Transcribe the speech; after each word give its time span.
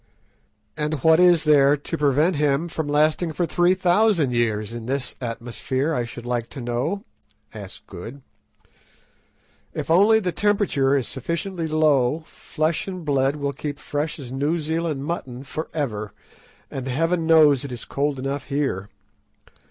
"And 0.75 0.95
what 1.03 1.19
is 1.19 1.43
there 1.43 1.77
to 1.77 1.95
prevent 1.95 2.37
him 2.37 2.67
from 2.67 2.87
lasting 2.87 3.33
for 3.33 3.45
three 3.45 3.75
thousand 3.75 4.31
years 4.33 4.73
in 4.73 4.87
this 4.87 5.13
atmosphere, 5.21 5.93
I 5.93 6.05
should 6.05 6.25
like 6.25 6.49
to 6.49 6.59
know?" 6.59 7.03
asked 7.53 7.85
Good. 7.85 8.23
"If 9.75 9.91
only 9.91 10.19
the 10.19 10.31
temperature 10.31 10.97
is 10.97 11.07
sufficiently 11.07 11.67
low, 11.67 12.23
flesh 12.25 12.87
and 12.87 13.05
blood 13.05 13.35
will 13.35 13.53
keep 13.53 13.77
fresh 13.77 14.17
as 14.17 14.31
New 14.31 14.57
Zealand 14.57 15.05
mutton 15.05 15.43
for 15.43 15.67
ever, 15.71 16.13
and 16.71 16.87
Heaven 16.87 17.27
knows 17.27 17.63
it 17.63 17.71
is 17.71 17.85
cold 17.85 18.17
enough 18.17 18.45
here. 18.45 18.89